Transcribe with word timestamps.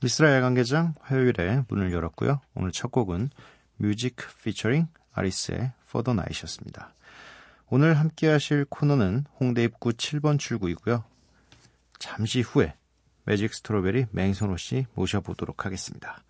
미스라 0.00 0.32
야간개장 0.36 0.94
화요일에 1.00 1.64
문을 1.68 1.92
열었고요. 1.92 2.40
오늘 2.54 2.70
첫 2.70 2.92
곡은 2.92 3.30
뮤직 3.76 4.16
피처링 4.44 4.86
아리스의 5.12 5.72
For 5.88 6.04
the 6.04 6.14
Night이었습니다. 6.14 6.94
오늘 7.70 7.98
함께 7.98 8.28
하실 8.28 8.64
코너는 8.64 9.24
홍대 9.40 9.64
입구 9.64 9.90
7번 9.90 10.38
출구이고요. 10.38 11.04
잠시 11.98 12.40
후에 12.40 12.74
매직 13.24 13.52
스트로베리 13.54 14.06
맹선호 14.10 14.56
씨 14.56 14.86
모셔보도록 14.94 15.66
하겠습니다. 15.66 16.22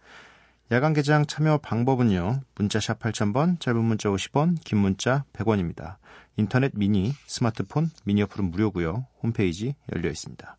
야간 0.71 0.93
개장 0.93 1.25
참여 1.25 1.59
방법은요. 1.59 2.43
문자샵 2.57 2.99
8000번, 2.99 3.59
짧은 3.61 3.83
문자 3.83 4.11
50원, 4.11 4.63
긴 4.65 4.79
문자 4.79 5.25
100원입니다. 5.33 5.97
인터넷 6.37 6.73
미니, 6.75 7.15
스마트폰, 7.27 7.91
미니 8.05 8.23
어플은 8.23 8.51
무료고요. 8.51 9.07
홈페이지 9.23 9.75
열려 9.95 10.11
있습니다. 10.11 10.57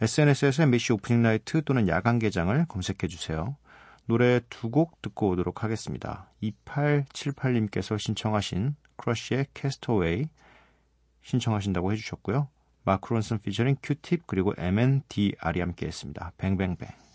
SNS에서 0.00 0.62
MBC 0.64 0.92
Opening 0.92 1.22
Night 1.22 1.62
또는 1.64 1.88
야간 1.88 2.18
개장을 2.18 2.66
검색해 2.68 3.08
주세요. 3.08 3.56
노래 4.04 4.40
두 4.50 4.70
곡 4.70 5.00
듣고 5.02 5.30
오도록 5.30 5.64
하겠습니다. 5.64 6.30
2878님께서 6.42 7.98
신청하신 7.98 8.76
크러쉬의 8.96 9.46
Castaway 9.54 10.28
신청하신다고 11.22 11.92
해주셨고요. 11.92 12.48
마크 12.86 13.08
론슨 13.08 13.38
피처링 13.40 13.76
큐팁 13.82 14.26
그리고 14.26 14.54
MNDR이 14.56 15.60
함께 15.60 15.86
했습니다. 15.86 16.32
Bang 16.38 16.60
Bang 16.60 16.83
Bang 16.83 17.05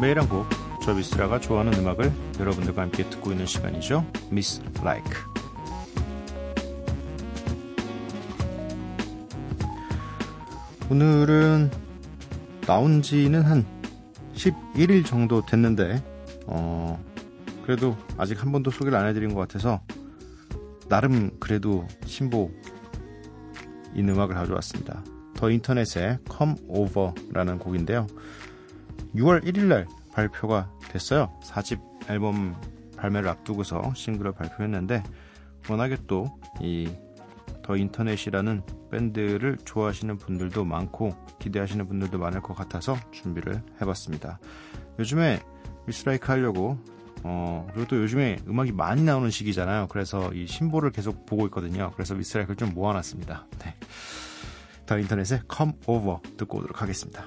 매일 0.00 0.20
한 0.20 0.28
곡, 0.28 0.46
저 0.80 0.94
미스라가 0.94 1.40
좋아하는 1.40 1.74
음악을 1.74 2.12
여러분들과 2.38 2.82
함께 2.82 3.08
듣고 3.10 3.32
있는 3.32 3.46
시간이죠. 3.46 4.06
미스 4.30 4.62
라이크. 4.80 5.10
오늘은 10.88 11.70
나온 12.60 13.02
지는 13.02 13.42
한 13.42 13.66
11일 14.34 15.04
정도 15.04 15.44
됐는데, 15.44 16.00
어, 16.46 17.04
그래도 17.64 17.96
아직 18.16 18.40
한 18.40 18.52
번도 18.52 18.70
소개를 18.70 18.96
안 18.96 19.08
해드린 19.08 19.34
것 19.34 19.40
같아서, 19.40 19.80
나름 20.88 21.30
그래도 21.40 21.86
신보인 22.06 22.50
음악을 23.96 24.36
가져왔습니다. 24.36 25.02
더 25.34 25.50
인터넷의 25.50 26.18
Come 26.30 26.54
Over라는 26.68 27.58
곡인데요. 27.58 28.06
6월 29.14 29.44
1일 29.44 29.64
날 29.64 29.86
발표가 30.12 30.70
됐어요. 30.90 31.32
4집 31.42 31.80
앨범 32.10 32.54
발매를 32.96 33.28
앞두고서 33.28 33.92
싱글을 33.94 34.32
발표했는데 34.32 35.02
워낙에 35.68 35.96
또 36.06 36.26
이 36.60 36.88
더 37.68 37.76
인터넷이라는 37.76 38.62
밴드를 38.90 39.58
좋아하시는 39.62 40.16
분들도 40.16 40.64
많고 40.64 41.14
기대하시는 41.38 41.86
분들도 41.86 42.18
많을 42.18 42.40
것 42.40 42.54
같아서 42.54 42.96
준비를 43.12 43.62
해봤습니다. 43.82 44.40
요즘에 44.98 45.38
미스라이크 45.86 46.32
하려고 46.32 46.78
어 47.24 47.66
그리고 47.74 47.86
또 47.88 47.96
요즘에 47.98 48.38
음악이 48.48 48.72
많이 48.72 49.02
나오는 49.02 49.28
시기잖아요. 49.28 49.88
그래서 49.88 50.32
이 50.32 50.46
신보를 50.46 50.92
계속 50.92 51.26
보고 51.26 51.44
있거든요. 51.48 51.92
그래서 51.94 52.14
미스라이크를 52.14 52.56
좀 52.56 52.72
모아놨습니다. 52.72 53.46
네. 53.58 53.74
더 54.86 54.98
인터넷에 54.98 55.42
Come 55.54 55.74
Over 55.86 56.20
듣고 56.38 56.60
오도록 56.60 56.80
하겠습니다. 56.80 57.26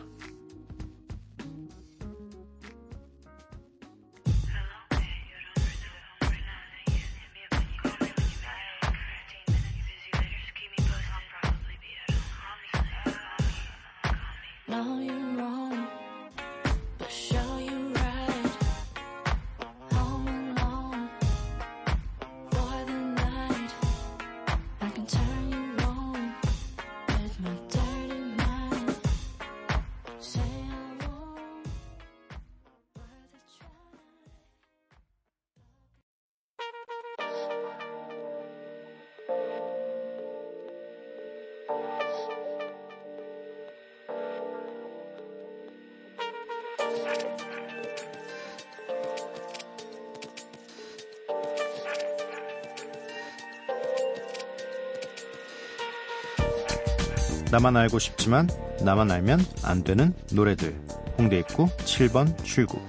나만 57.51 57.75
알고 57.75 57.99
싶지만 57.99 58.47
나만 58.85 59.11
알면 59.11 59.41
안 59.63 59.83
되는 59.83 60.13
노래들. 60.33 60.73
홍대 61.17 61.39
입구 61.39 61.65
7번 61.79 62.41
출구. 62.45 62.79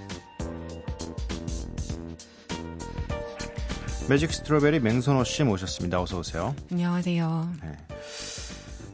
매직 4.09 4.33
스트로베리 4.33 4.79
맹선호 4.79 5.25
씨 5.25 5.43
모셨습니다. 5.43 6.01
어서 6.01 6.21
오세요. 6.21 6.55
안녕하세요. 6.71 7.53
네. 7.61 7.77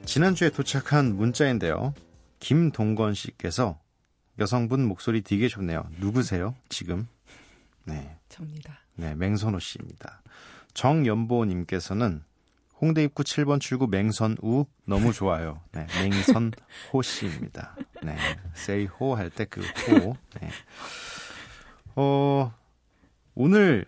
지난주에 0.07 0.49
도착한 0.49 1.15
문자인데요. 1.15 1.93
김동건 2.41 3.13
씨께서 3.13 3.79
여성분 4.39 4.87
목소리 4.87 5.21
되게 5.21 5.49
좋네요. 5.49 5.85
누구세요? 5.99 6.55
지금? 6.71 7.07
네. 7.85 8.17
접니다. 8.31 8.79
네, 8.95 9.15
맹선호 9.15 9.59
씨입니다. 9.59 10.23
정연보 10.73 11.45
님께서는 11.45 12.23
홍대 12.81 13.03
입구 13.03 13.25
7번 13.25 13.61
출구 13.61 13.89
맹선우 13.89 14.67
너무 14.87 15.13
좋아요. 15.13 15.61
네, 15.73 15.87
맹선호 16.01 17.03
씨입니다. 17.03 17.77
네, 18.03 18.17
ho 19.01 19.15
할때 19.15 19.47
그 19.47 19.61
호. 19.61 20.17
네. 20.41 20.49
어, 21.97 22.55
오늘 23.35 23.85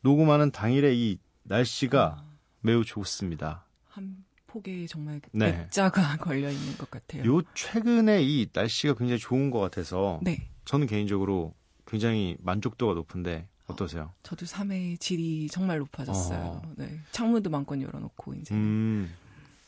녹음하는 0.00 0.50
당일에 0.50 0.94
이 0.94 1.18
날씨가 1.42 2.16
아. 2.18 2.24
매우 2.60 2.84
좋습니다. 2.84 3.66
한 3.88 4.24
폭에 4.46 4.86
정말 4.86 5.20
네. 5.32 5.48
액자가 5.48 6.16
걸려 6.18 6.50
있는 6.50 6.78
것 6.78 6.90
같아요. 6.90 7.24
요 7.24 7.42
최근에 7.54 8.22
이 8.22 8.48
날씨가 8.50 8.94
굉장히 8.94 9.18
좋은 9.18 9.50
것 9.50 9.60
같아서 9.60 10.20
네. 10.22 10.48
저는 10.64 10.86
개인적으로 10.86 11.54
굉장히 11.86 12.38
만족도가 12.40 12.94
높은데 12.94 13.46
어떠세요? 13.66 14.12
저도 14.22 14.46
삶의 14.46 14.98
질이 14.98 15.48
정말 15.48 15.78
높아졌어요. 15.78 16.62
어. 16.64 16.72
네. 16.76 17.00
창문도 17.12 17.50
마음껏 17.50 17.80
열어놓고 17.80 18.34
이제. 18.34 18.54
음, 18.54 19.12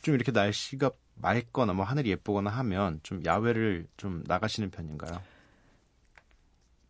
좀 0.01 0.15
이렇게 0.15 0.31
날씨가 0.31 0.91
맑거나 1.15 1.73
뭐 1.73 1.83
하늘이 1.83 2.11
예쁘거나 2.11 2.49
하면 2.49 2.99
좀 3.03 3.23
야외를 3.25 3.87
좀 3.97 4.23
나가시는 4.27 4.69
편인가요? 4.69 5.19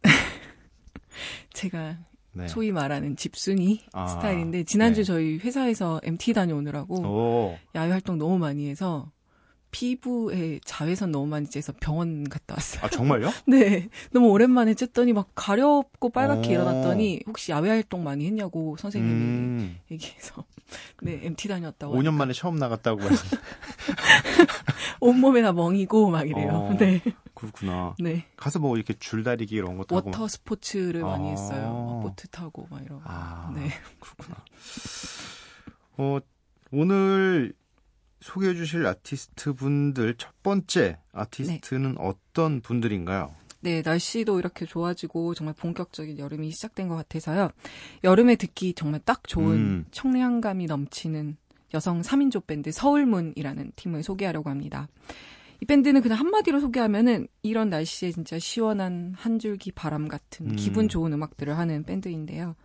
제가 1.54 1.98
네. 2.34 2.48
소위 2.48 2.72
말하는 2.72 3.16
집순이 3.16 3.86
아, 3.94 4.08
스타일인데 4.08 4.64
지난주 4.66 5.02
네. 5.02 5.06
저희 5.06 5.38
회사에서 5.38 6.00
MT 6.04 6.34
다녀오느라고 6.34 6.96
오. 7.02 7.58
야외 7.74 7.92
활동 7.92 8.18
너무 8.18 8.38
많이 8.38 8.70
해서 8.70 9.12
피부에 9.72 10.60
자외선 10.64 11.12
너무 11.12 11.28
많이 11.28 11.46
쬐서 11.48 11.76
병원 11.80 12.24
갔다 12.30 12.56
왔어요. 12.56 12.82
아, 12.84 12.90
정말요? 12.90 13.32
네. 13.48 13.90
너무 14.12 14.30
오랜만에 14.30 14.74
쬐더니 14.74 15.14
막 15.14 15.30
가렵고 15.36 16.10
빨갛게 16.10 16.50
오. 16.50 16.52
일어났더니 16.54 17.22
혹시 17.28 17.52
야외 17.52 17.70
활동 17.70 18.04
많이 18.04 18.26
했냐고 18.26 18.78
선생님이 18.78 19.14
음. 19.14 19.78
얘기해서 19.92 20.46
네, 21.04 21.20
MT 21.24 21.48
다녔다고. 21.48 21.94
5년 21.94 21.98
하니까. 21.98 22.12
만에 22.12 22.34
처음 22.34 22.56
나갔다고. 22.56 23.02
온몸에 25.00 25.42
다 25.42 25.54
멍이고 25.54 26.10
막 26.10 26.28
이래요. 26.28 26.50
어, 26.50 26.74
네. 26.78 27.02
그렇구나. 27.34 27.96
네. 28.00 28.26
가서 28.36 28.60
뭐 28.60 28.76
이렇게 28.78 28.94
줄다리기 28.98 29.54
이런 29.54 29.78
것도 29.78 29.94
water 29.96 30.10
하고 30.12 30.28
스포츠를 30.28 31.04
아. 31.04 31.08
많이 31.08 31.30
했어요. 31.30 32.00
보트 32.04 32.28
타고 32.30 32.68
막 32.70 32.82
이런 32.84 33.00
거. 33.00 33.06
아, 33.06 33.52
네. 33.56 33.70
그렇구나. 34.00 34.38
어, 35.98 36.20
오늘 36.72 37.54
소개해 38.22 38.56
주실 38.56 38.86
아티스트 38.86 39.54
분들 39.54 40.16
첫 40.18 40.32
번째 40.44 40.98
아티스트는 41.14 41.92
네. 41.92 41.98
어떤 42.00 42.62
분들인가요? 42.62 43.34
네, 43.60 43.82
날씨도 43.84 44.40
이렇게 44.40 44.66
좋아지고 44.66 45.34
정말 45.34 45.54
본격적인 45.56 46.20
여름이 46.20 46.52
시작된 46.52 46.88
것 46.88 46.96
같아서요. 46.96 47.50
여름에 48.04 48.36
듣기 48.36 48.74
정말 48.74 49.02
딱 49.04 49.28
좋은 49.28 49.56
음. 49.56 49.86
청량감이 49.92 50.68
넘치는 50.68 51.38
여성 51.74 52.02
3인조 52.02 52.46
밴드 52.48 52.72
서울문이라는 52.72 53.72
팀을 53.76 54.04
소개하려고 54.04 54.50
합니다. 54.50 54.88
이 55.60 55.66
밴드는 55.66 56.02
그냥 56.02 56.20
한마디로 56.20 56.60
소개하면은 56.60 57.28
이런 57.42 57.70
날씨에 57.70 58.12
진짜 58.12 58.38
시원한 58.38 59.14
한 59.18 59.40
줄기 59.40 59.72
바람 59.72 60.08
같은 60.08 60.52
음. 60.52 60.56
기분 60.56 60.88
좋은 60.88 61.12
음악들을 61.14 61.58
하는 61.58 61.84
밴드인데요. 61.84 62.56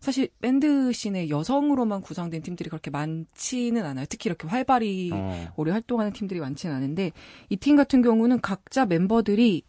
사실 0.00 0.28
밴드 0.40 0.92
씬에 0.92 1.28
여성으로만 1.28 2.00
구성된 2.00 2.42
팀들이 2.42 2.70
그렇게 2.70 2.90
많지는 2.90 3.84
않아요. 3.84 4.06
특히 4.08 4.28
이렇게 4.28 4.48
활발히 4.48 5.10
어. 5.12 5.52
오래 5.56 5.72
활동하는 5.72 6.12
팀들이 6.12 6.40
많지는 6.40 6.74
않은데 6.74 7.12
이 7.50 7.56
팀 7.56 7.76
같은 7.76 8.00
경우는 8.02 8.40
각자 8.40 8.86
멤버들이 8.86 9.62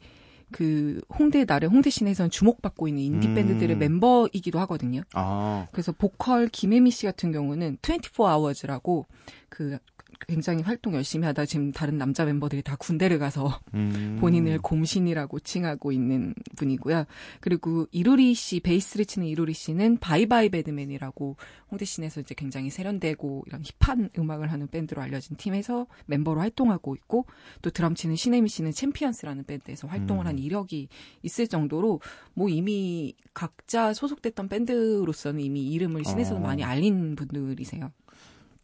그 0.51 1.01
홍대 1.17 1.45
나래 1.45 1.67
홍대 1.67 1.89
씬에서는 1.89 2.29
주목받고 2.29 2.87
있는 2.87 3.03
인디 3.03 3.27
음. 3.27 3.35
밴드들의 3.35 3.77
멤버이기도 3.77 4.59
하거든요. 4.61 5.01
아. 5.13 5.67
그래서 5.71 5.91
보컬 5.91 6.47
김혜미 6.47 6.91
씨 6.91 7.05
같은 7.05 7.31
경우는 7.31 7.77
24hours라고 7.81 9.05
그 9.49 9.77
굉장히 10.27 10.61
활동 10.61 10.93
열심히 10.93 11.25
하다 11.25 11.45
지금 11.45 11.71
다른 11.71 11.97
남자 11.97 12.25
멤버들이 12.25 12.61
다 12.61 12.75
군대를 12.75 13.19
가서 13.19 13.59
음. 13.73 14.17
본인을 14.19 14.59
곰신이라고 14.59 15.39
칭하고 15.39 15.91
있는 15.91 16.33
분이고요. 16.55 17.05
그리고 17.39 17.87
이루리 17.91 18.33
씨, 18.33 18.59
베이스를 18.59 19.05
치는 19.05 19.27
이루리 19.27 19.53
씨는 19.53 19.97
바이바이 19.97 20.49
배드맨이라고 20.49 21.37
홍대 21.69 21.85
씬에서 21.85 22.21
이제 22.21 22.35
굉장히 22.35 22.69
세련되고 22.69 23.43
이런 23.47 23.63
힙한 23.79 24.09
음악을 24.17 24.51
하는 24.51 24.67
밴드로 24.67 25.01
알려진 25.01 25.37
팀에서 25.37 25.87
멤버로 26.05 26.41
활동하고 26.41 26.95
있고 26.95 27.25
또 27.61 27.69
드럼 27.69 27.95
치는 27.95 28.15
신혜미 28.15 28.49
씨는 28.49 28.71
챔피언스라는 28.71 29.45
밴드에서 29.45 29.87
활동을 29.87 30.25
음. 30.25 30.27
한 30.27 30.39
이력이 30.39 30.89
있을 31.23 31.47
정도로 31.47 32.01
뭐 32.33 32.49
이미 32.49 33.15
각자 33.33 33.93
소속됐던 33.93 34.49
밴드로서는 34.49 35.39
이미 35.39 35.71
이름을 35.71 36.03
씬에서도 36.05 36.37
어. 36.37 36.39
많이 36.39 36.63
알린 36.63 37.15
분들이세요. 37.15 37.91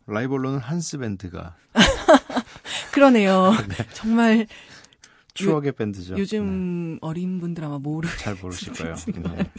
라이벌로는 0.07 0.59
한스 0.59 0.97
밴드가 0.97 1.55
그러네요. 2.93 3.51
네. 3.67 3.75
정말 3.93 4.47
추억의 5.33 5.69
요, 5.69 5.71
밴드죠. 5.73 6.15
요즘 6.17 6.93
네. 6.93 6.97
어린 7.01 7.39
분들 7.39 7.63
아마 7.63 7.77
모르 7.77 8.07
잘 8.17 8.35
모르실 8.35 8.73
거예요. 8.73 8.95
네. 8.95 9.21
네. 9.37 9.51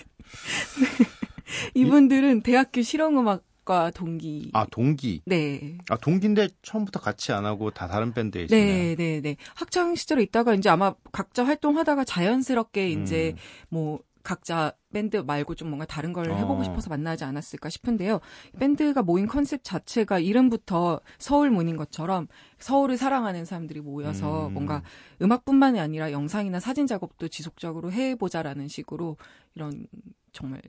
이분들은 1.75 2.43
대학교 2.43 2.83
실용음악과 2.83 3.93
동기. 3.93 4.51
아 4.55 4.67
동기. 4.71 5.23
네. 5.27 5.79
아 5.89 5.97
동기인데 5.97 6.49
처음부터 6.63 7.01
같이 7.01 7.33
안 7.33 7.45
하고 7.45 7.71
다 7.71 7.87
다른 7.87 8.13
밴드에 8.13 8.45
있어요. 8.45 8.59
네, 8.61 8.95
네, 8.97 9.21
네. 9.21 9.37
학창 9.55 9.95
시절에 9.95 10.23
있다가 10.25 10.55
이제 10.55 10.69
아마 10.69 10.95
각자 11.13 11.45
활동하다가 11.45 12.05
자연스럽게 12.05 12.91
이제 12.91 13.35
음. 13.37 13.39
뭐 13.69 14.01
각자 14.23 14.73
밴드 14.93 15.17
말고 15.17 15.55
좀 15.55 15.69
뭔가 15.69 15.85
다른 15.85 16.13
걸 16.13 16.31
해보고 16.31 16.61
어. 16.61 16.65
싶어서 16.65 16.91
만나지 16.91 17.25
않았을까 17.25 17.69
싶은데요. 17.69 18.21
밴드가 18.59 19.03
모인 19.03 19.27
컨셉 19.27 19.63
자체가 19.65 20.19
이름부터 20.19 21.01
서울문인 21.19 21.77
것처럼 21.77 22.29
서울을 22.59 22.97
사랑하는 22.97 23.45
사람들이 23.45 23.81
모여서 23.81 24.49
음. 24.49 24.55
뭔가 24.55 24.83
음악뿐만이 25.23 25.81
아니라 25.81 26.13
영상이나 26.13 26.61
사진 26.61 26.87
작업도 26.87 27.29
지속적으로 27.29 27.93
해보자라는 27.93 28.69
식으로 28.69 29.17
이런 29.55 29.87
정말 30.33 30.63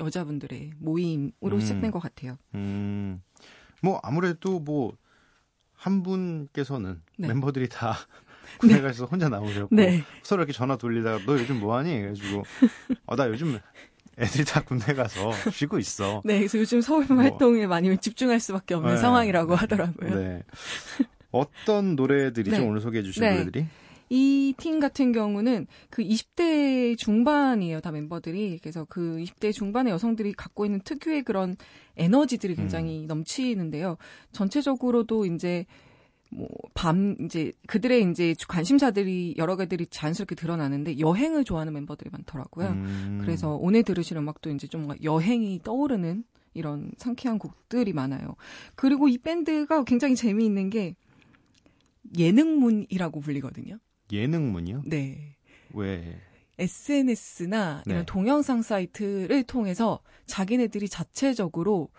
여자분들의 0.00 0.72
모임으로 0.78 1.56
음. 1.56 1.60
시작된 1.60 1.90
것 1.90 1.98
같아요. 1.98 2.36
음. 2.54 3.22
뭐 3.82 4.00
아무래도 4.02 4.58
뭐 4.60 5.02
한 5.82 6.04
분께서는 6.04 7.02
네. 7.18 7.26
멤버들이 7.26 7.68
다 7.68 7.96
군대 8.58 8.76
네. 8.76 8.80
가서 8.82 9.06
혼자 9.06 9.28
나오셨고 9.28 9.74
네. 9.74 10.02
서로 10.22 10.42
이렇게 10.42 10.52
전화 10.52 10.76
돌리다가 10.76 11.20
너 11.26 11.38
요즘 11.38 11.60
뭐하니? 11.60 11.90
해가지고 11.90 12.42
어, 13.06 13.16
나 13.16 13.28
요즘 13.28 13.58
애들이 14.18 14.44
다 14.44 14.60
군대 14.62 14.94
가서 14.94 15.32
쉬고 15.50 15.78
있어. 15.78 16.22
네, 16.24 16.38
그래서 16.38 16.58
요즘 16.58 16.80
서울 16.80 17.06
뭐. 17.06 17.18
활동에 17.18 17.66
많이 17.66 17.96
집중할 17.96 18.40
수밖에 18.40 18.74
없는 18.74 18.94
네. 18.94 19.00
상황이라고 19.00 19.54
하더라고요. 19.54 20.14
네. 20.14 20.42
어떤 21.30 21.96
노래들이죠? 21.96 22.58
네. 22.58 22.66
오늘 22.66 22.80
소개해 22.80 23.02
주신 23.02 23.22
네. 23.22 23.32
노래들이? 23.32 23.66
이 24.10 24.52
팀 24.58 24.78
같은 24.78 25.12
경우는 25.12 25.66
그 25.88 26.02
20대 26.02 26.98
중반이에요, 26.98 27.80
다 27.80 27.90
멤버들이. 27.90 28.58
그래서 28.60 28.84
그 28.88 29.16
20대 29.18 29.54
중반의 29.54 29.90
여성들이 29.94 30.34
갖고 30.34 30.66
있는 30.66 30.80
특유의 30.80 31.22
그런 31.22 31.56
에너지들이 31.96 32.54
굉장히 32.54 33.04
음. 33.04 33.06
넘치는데요. 33.06 33.96
전체적으로도 34.32 35.24
이제 35.24 35.64
뭐 36.32 36.48
밤 36.82 37.16
이제 37.20 37.52
그들의 37.68 38.10
이제 38.10 38.34
관심사들이 38.48 39.36
여러 39.38 39.56
개들이 39.56 39.86
자연스럽게 39.86 40.34
드러나는데 40.34 40.98
여행을 40.98 41.44
좋아하는 41.44 41.72
멤버들이 41.74 42.10
많더라고요. 42.10 42.68
음. 42.70 43.18
그래서 43.20 43.54
오늘 43.54 43.84
들으실 43.84 44.16
음악도 44.16 44.50
이제 44.50 44.66
좀 44.66 44.88
여행이 45.00 45.60
떠오르는 45.62 46.24
이런 46.54 46.90
상쾌한 46.96 47.38
곡들이 47.38 47.92
많아요. 47.92 48.34
그리고 48.74 49.06
이 49.06 49.16
밴드가 49.18 49.84
굉장히 49.84 50.16
재미있는 50.16 50.70
게 50.70 50.96
예능문이라고 52.18 53.20
불리거든요. 53.20 53.78
예능문이요? 54.10 54.82
네. 54.86 55.36
왜? 55.72 56.18
SNS나 56.58 57.84
이런 57.86 58.00
네. 58.00 58.04
동영상 58.06 58.60
사이트를 58.62 59.44
통해서 59.44 60.00
자기네들이 60.26 60.88
자체적으로 60.88 61.90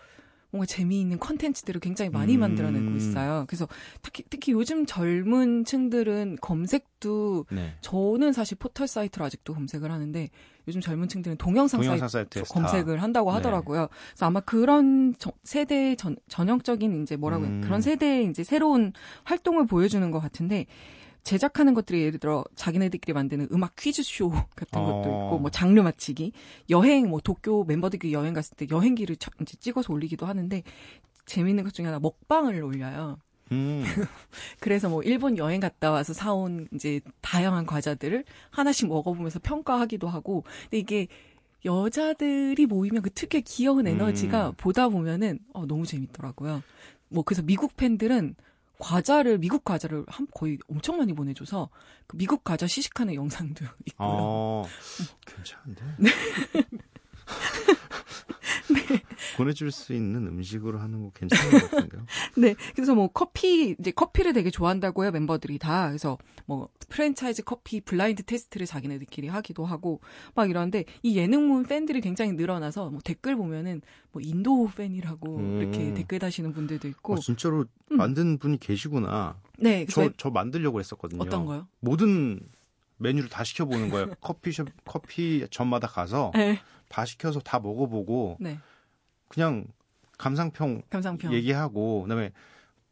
뭔가 0.54 0.66
재미있는 0.66 1.18
컨텐츠들을 1.18 1.80
굉장히 1.80 2.10
많이 2.10 2.36
음. 2.36 2.40
만들어내고 2.40 2.94
있어요. 2.96 3.44
그래서 3.48 3.66
특히, 4.02 4.22
특히 4.30 4.52
요즘 4.52 4.86
젊은 4.86 5.64
층들은 5.64 6.38
검색도 6.40 7.46
네. 7.50 7.74
저는 7.80 8.32
사실 8.32 8.56
포털 8.56 8.86
사이트로 8.86 9.24
아직도 9.24 9.52
검색을 9.52 9.90
하는데 9.90 10.30
요즘 10.68 10.80
젊은 10.80 11.08
층들은 11.08 11.38
동영상, 11.38 11.80
동영상 11.80 12.06
사이트 12.06 12.44
검색을 12.44 13.02
한다고 13.02 13.30
네. 13.30 13.34
하더라고요. 13.34 13.80
네. 13.80 13.86
그래서 14.12 14.26
아마 14.26 14.38
그런 14.38 15.14
저, 15.18 15.32
세대 15.42 15.96
전, 15.96 16.14
전형적인 16.28 17.02
이제 17.02 17.16
뭐라고 17.16 17.46
음. 17.46 17.60
그런 17.60 17.80
세대의 17.80 18.26
이제 18.30 18.44
새로운 18.44 18.92
활동을 19.24 19.66
보여주는 19.66 20.08
것 20.12 20.20
같은데 20.20 20.66
제작하는 21.24 21.72
것들이 21.74 22.02
예를 22.02 22.18
들어 22.18 22.44
자기네들끼리 22.54 23.14
만드는 23.14 23.48
음악 23.50 23.74
퀴즈쇼 23.76 24.30
같은 24.30 24.80
어. 24.80 24.84
것도 24.84 25.08
있고 25.08 25.38
뭐 25.38 25.50
장르 25.50 25.80
맞히기, 25.80 26.32
여행 26.70 27.08
뭐 27.08 27.20
도쿄 27.20 27.64
멤버들끼리 27.64 28.12
여행 28.12 28.34
갔을 28.34 28.56
때 28.56 28.66
여행기를 28.70 29.16
쳐- 29.16 29.30
이제 29.40 29.56
찍어서 29.58 29.92
올리기도 29.92 30.26
하는데 30.26 30.62
재밌는 31.26 31.64
것 31.64 31.72
중에 31.72 31.86
하나 31.86 31.98
먹방을 31.98 32.62
올려요. 32.62 33.18
음. 33.52 33.82
그래서 34.60 34.88
뭐 34.88 35.02
일본 35.02 35.36
여행 35.38 35.60
갔다 35.60 35.90
와서 35.90 36.12
사온 36.12 36.68
이제 36.74 37.00
다양한 37.22 37.66
과자들을 37.66 38.24
하나씩 38.50 38.88
먹어보면서 38.88 39.38
평가하기도 39.42 40.08
하고 40.08 40.44
근데 40.62 40.78
이게 40.78 41.08
여자들이 41.64 42.66
모이면 42.66 43.00
그 43.02 43.10
특유의 43.10 43.42
귀여운 43.42 43.86
에너지가 43.86 44.48
음. 44.48 44.52
보다 44.56 44.88
보면은 44.90 45.38
어, 45.54 45.64
너무 45.66 45.86
재밌더라고요. 45.86 46.62
뭐 47.08 47.22
그래서 47.24 47.42
미국 47.42 47.76
팬들은 47.76 48.34
과자를 48.78 49.38
미국 49.38 49.64
과자를 49.64 50.04
한 50.08 50.26
거의 50.34 50.58
엄청 50.68 50.98
많이 50.98 51.12
보내줘서 51.14 51.70
그 52.06 52.16
미국 52.16 52.44
과자 52.44 52.66
시식하는 52.66 53.14
영상도 53.14 53.64
있고요. 53.86 54.08
어, 54.08 54.66
괜찮은데? 55.26 55.84
보내줄 59.36 59.70
수 59.70 59.92
있는 59.92 60.26
음식으로 60.26 60.78
하는 60.78 61.02
거 61.02 61.10
괜찮은 61.10 61.50
것 61.50 61.70
같은데요? 61.70 62.06
네. 62.36 62.54
그래서 62.74 62.94
뭐 62.94 63.08
커피, 63.08 63.76
이제 63.78 63.90
커피를 63.90 64.32
되게 64.32 64.50
좋아한다고 64.50 65.02
해요, 65.04 65.10
멤버들이 65.12 65.58
다. 65.58 65.88
그래서 65.88 66.18
뭐 66.46 66.68
프랜차이즈 66.88 67.42
커피 67.42 67.80
블라인드 67.80 68.22
테스트를 68.24 68.66
자기네들끼리 68.66 69.28
하기도 69.28 69.64
하고 69.64 70.00
막 70.34 70.50
이러는데 70.50 70.84
이 71.02 71.16
예능문 71.16 71.64
팬들이 71.64 72.00
굉장히 72.00 72.32
늘어나서 72.32 72.90
뭐 72.90 73.00
댓글 73.02 73.36
보면은 73.36 73.82
뭐 74.12 74.22
인도 74.22 74.68
팬이라고 74.74 75.36
음. 75.36 75.60
이렇게 75.60 75.94
댓글 75.94 76.18
다시는 76.18 76.52
분들도 76.52 76.88
있고. 76.88 77.14
어, 77.14 77.18
진짜로 77.18 77.64
음. 77.92 77.96
만든 77.96 78.38
분이 78.38 78.58
계시구나. 78.60 79.40
네. 79.58 79.86
저, 79.86 80.10
저 80.16 80.30
만들려고 80.30 80.80
했었거든요. 80.80 81.22
어떤 81.22 81.44
거요? 81.46 81.66
모든 81.80 82.40
메뉴를 82.98 83.28
다 83.28 83.44
시켜보는 83.44 83.90
거예요. 83.90 84.14
커피숍, 84.20 84.68
커피점마다 84.84 85.86
가서 85.86 86.30
네. 86.34 86.60
다 86.88 87.04
시켜서 87.04 87.40
다 87.40 87.58
먹어보고 87.58 88.38
네. 88.40 88.58
그냥 89.34 89.66
감상평 90.16 90.82
감상평. 90.90 91.32
얘기하고 91.32 92.02
그다음에 92.02 92.30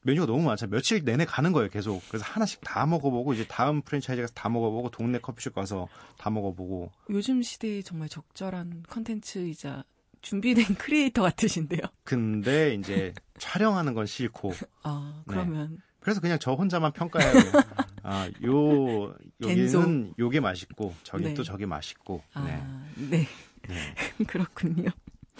메뉴가 0.05 0.27
너무 0.27 0.43
많잖아요. 0.43 0.73
며칠 0.73 1.05
내내 1.05 1.25
가는 1.25 1.53
거예요, 1.53 1.71
계속. 1.71 2.03
그래서 2.09 2.25
하나씩 2.25 2.61
다 2.65 2.85
먹어보고 2.87 3.35
이제 3.35 3.47
다음 3.49 3.83
프랜차이즈 3.83 4.21
가서 4.23 4.35
다 4.35 4.49
먹어보고 4.49 4.91
동네 4.91 5.19
커피숍 5.21 5.55
가서 5.55 5.87
다 6.19 6.29
먹어보고 6.31 6.91
요즘 7.11 7.41
시대에 7.43 7.83
정말 7.83 8.09
적절한 8.09 8.85
컨텐츠이자 8.89 9.85
준비된 10.21 10.65
크리에이터 10.79 11.23
같으신데요. 11.23 11.81
근데 12.03 12.75
이제 12.75 13.15
촬영하는 13.39 13.95
건 13.95 14.07
싫고 14.07 14.53
아, 14.83 15.15
네. 15.19 15.35
그러면 15.35 15.79
그래서 16.01 16.21
그냥 16.21 16.39
저 16.41 16.55
혼자만 16.55 16.93
평가해야 16.93 17.33
돼요. 17.33 17.53
아, 18.03 18.29
요 18.45 19.15
여기는. 19.41 20.15
요게 20.19 20.41
맛있고 20.41 20.93
저기 21.05 21.25
네. 21.27 21.35
또 21.35 21.45
저게 21.45 21.65
맛있고. 21.67 22.25
아, 22.35 22.43
네. 22.43 23.09
네. 23.09 23.29
네. 23.69 24.25
그렇군요. 24.27 24.91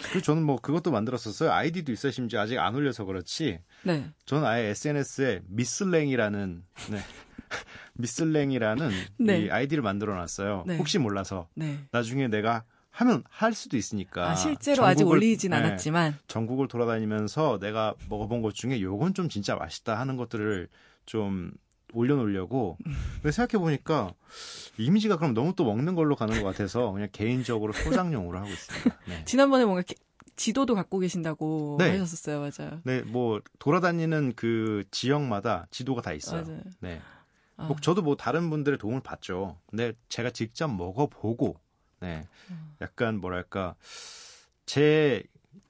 그리고 0.03 0.21
저는 0.21 0.43
뭐 0.43 0.57
그것도 0.59 0.91
만들었었어요. 0.91 1.51
아이디도 1.51 1.91
있어요. 1.91 2.11
심지어 2.11 2.41
아직 2.41 2.57
안 2.59 2.75
올려서 2.75 3.05
그렇지. 3.05 3.59
네. 3.83 4.11
저는 4.25 4.45
아예 4.45 4.67
SNS에 4.69 5.41
미슬랭이라는 5.47 6.63
네. 6.91 6.97
미슬랭이라는 7.93 8.89
네. 9.19 9.39
이 9.41 9.49
아이디를 9.49 9.83
만들어 9.83 10.15
놨어요. 10.15 10.63
네. 10.67 10.77
혹시 10.77 10.97
몰라서 10.99 11.47
네. 11.55 11.79
나중에 11.91 12.27
내가 12.27 12.63
하면 12.91 13.23
할 13.29 13.53
수도 13.53 13.75
있으니까. 13.77 14.29
아, 14.31 14.35
실제로 14.35 14.85
아직 14.85 15.03
전국을- 15.03 15.11
올리진 15.11 15.51
네, 15.51 15.57
않았지만 15.57 16.15
전국을 16.27 16.67
돌아다니면서 16.67 17.59
내가 17.59 17.95
먹어본 18.09 18.41
것 18.41 18.53
중에 18.53 18.81
요건 18.81 19.13
좀 19.13 19.29
진짜 19.29 19.55
맛있다 19.55 19.97
하는 19.99 20.15
것들을 20.17 20.67
좀 21.05 21.51
올려놓으려고. 21.93 22.77
근데 23.15 23.31
생각해보니까 23.31 24.13
이미지가 24.77 25.17
그럼 25.17 25.33
너무 25.33 25.53
또 25.55 25.63
먹는 25.65 25.95
걸로 25.95 26.15
가는 26.15 26.41
것 26.41 26.43
같아서 26.47 26.91
그냥 26.91 27.07
개인적으로 27.11 27.73
소장용으로 27.73 28.37
하고 28.39 28.49
있습니다. 28.49 28.97
네. 29.07 29.25
지난번에 29.25 29.65
뭔가 29.65 29.81
기- 29.81 29.95
지도도 30.35 30.73
갖고 30.75 30.97
계신다고 30.99 31.75
네. 31.79 31.91
하셨었어요, 31.91 32.39
맞아요. 32.39 32.81
네, 32.83 33.01
뭐 33.03 33.39
돌아다니는 33.59 34.33
그 34.35 34.83
지역마다 34.89 35.67
지도가 35.69 36.01
다 36.01 36.11
있어요. 36.13 36.43
맞아요. 36.43 36.61
네. 36.79 37.01
아, 37.55 37.65
뭐 37.67 37.75
저도 37.79 38.01
뭐 38.01 38.15
다른 38.15 38.49
분들의 38.49 38.79
도움을 38.79 39.01
받죠. 39.01 39.59
근데 39.67 39.93
제가 40.09 40.31
직접 40.31 40.67
먹어보고, 40.69 41.59
네, 41.99 42.23
음. 42.49 42.75
약간 42.81 43.21
뭐랄까 43.21 43.75
제 44.65 45.21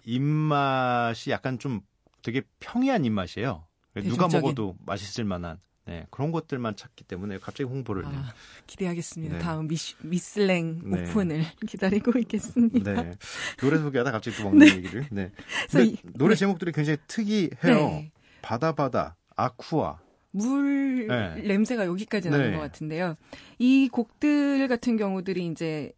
입맛이 0.06 1.32
약간 1.32 1.60
좀 1.60 1.82
되게 2.22 2.42
평이한 2.62 3.03
입맛이에요. 3.06 3.65
누가 3.96 4.01
대중적인. 4.01 4.39
먹어도 4.42 4.75
맛있을 4.86 5.25
만한 5.25 5.60
네, 5.86 6.06
그런 6.12 6.32
것들만 6.32 6.75
찾기 6.78 7.04
때문에 7.04 7.40
갑자기 7.40 7.63
홍보를. 7.63 8.04
네. 8.04 8.10
아, 8.13 8.34
기대하겠습니다. 8.68 9.38
네. 9.38 9.42
다음 9.42 9.68
미스, 9.68 9.96
미슬랭 10.02 10.80
네. 10.86 11.02
오픈을 11.10 11.44
기다리고 11.68 12.18
있겠습니다. 12.20 12.94
네. 13.04 13.12
노래 13.60 13.78
소개하다 13.78 14.12
갑자기 14.12 14.38
또 14.38 14.44
먹는 14.46 14.68
얘기를. 14.68 15.06
네. 15.12 15.32
그래서 15.70 15.78
근데 15.80 15.86
이- 15.86 15.98
노래 16.16 16.36
네. 16.36 16.40
제목들이 16.40 16.72
굉장히 16.72 16.98
특이해요. 17.08 17.50
네. 17.63 18.12
바다 18.42 18.74
바다 18.74 19.18
아쿠아. 19.36 20.00
물 20.32 21.08
네. 21.08 21.36
냄새가 21.48 21.86
여기까지 21.86 22.30
나는 22.30 22.52
네. 22.52 22.56
것 22.58 22.62
같은데요. 22.63 23.16
이 23.60 23.90
곡들 23.92 24.68
같은 24.68 24.98
경우들이 24.98 25.46
이제 25.48 25.92